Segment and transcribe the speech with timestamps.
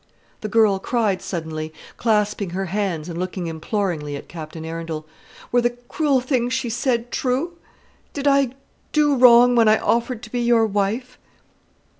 [0.39, 5.05] the girl cried suddenly, clasping her hands and looking imploringly at Captain Arundel,
[5.51, 7.53] "were the cruel things she said true?
[8.11, 8.55] Did I
[8.93, 11.19] do wrong when I offered to be your wife?"